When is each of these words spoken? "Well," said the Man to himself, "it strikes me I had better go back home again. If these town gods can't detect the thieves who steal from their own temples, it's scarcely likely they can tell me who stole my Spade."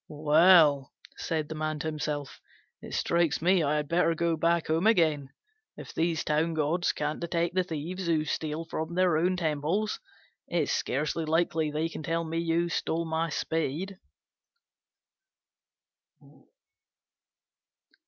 "Well," 0.07 0.91
said 1.15 1.47
the 1.47 1.53
Man 1.53 1.77
to 1.77 1.87
himself, 1.87 2.39
"it 2.81 2.95
strikes 2.95 3.39
me 3.39 3.61
I 3.61 3.75
had 3.75 3.87
better 3.87 4.15
go 4.15 4.35
back 4.35 4.65
home 4.65 4.87
again. 4.87 5.29
If 5.77 5.93
these 5.93 6.23
town 6.23 6.55
gods 6.55 6.91
can't 6.91 7.19
detect 7.19 7.53
the 7.53 7.63
thieves 7.63 8.07
who 8.07 8.25
steal 8.25 8.65
from 8.65 8.95
their 8.95 9.15
own 9.15 9.37
temples, 9.37 9.99
it's 10.47 10.71
scarcely 10.71 11.25
likely 11.25 11.69
they 11.69 11.87
can 11.87 12.01
tell 12.01 12.23
me 12.23 12.43
who 12.49 12.67
stole 12.67 13.05
my 13.05 13.29
Spade." 13.29 13.99